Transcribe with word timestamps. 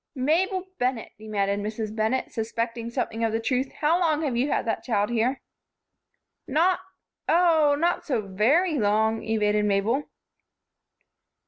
"Mabel 0.15 0.65
Bennett!" 0.79 1.11
demanded 1.19 1.59
Mrs. 1.59 1.95
Bennett, 1.95 2.31
suspecting 2.31 2.89
something 2.89 3.23
of 3.23 3.31
the 3.31 3.39
truth, 3.39 3.71
"how 3.81 3.99
long 3.99 4.23
have 4.23 4.35
you 4.35 4.49
had 4.49 4.65
that 4.65 4.81
child 4.83 5.11
here?" 5.11 5.39
"Not 6.47 6.79
Oh, 7.29 7.75
not 7.77 8.03
so 8.03 8.19
very 8.21 8.79
long," 8.79 9.21
evaded 9.21 9.63
Mabel. 9.65 10.09